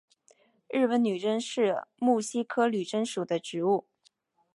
[0.71, 3.85] 日本女贞是木犀科女贞属的植物。